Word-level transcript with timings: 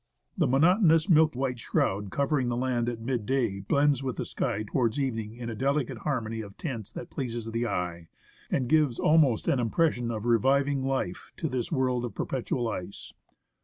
The 0.35 0.47
monotonous 0.47 1.07
milk 1.09 1.35
white 1.35 1.59
shroud 1.59 2.09
covering 2.09 2.49
the 2.49 2.57
land 2.57 2.89
at 2.89 2.99
mid 3.01 3.23
day 3.27 3.59
blends 3.59 4.01
with 4.01 4.15
the 4.15 4.25
sky 4.25 4.63
towards 4.65 4.99
evening 4.99 5.35
in 5.35 5.47
a 5.47 5.53
delicate 5.53 5.99
harmony 5.99 6.41
of 6.41 6.57
tints 6.57 6.91
that 6.93 7.11
pleases 7.11 7.51
the 7.51 7.67
eye, 7.67 8.07
and 8.49 8.67
gives 8.67 8.97
almost 8.97 9.45
ENCAMPMENT 9.45 9.45
ON 9.45 9.45
THE 9.45 9.45
MALASPINA. 9.45 9.53
an 9.53 9.59
impression 9.59 10.11
of 10.17 10.25
reviving 10.25 10.83
life 10.85 11.31
to 11.37 11.47
this 11.47 11.71
world 11.71 12.03
of 12.03 12.15
perpetual 12.15 12.67
ice. 12.67 13.13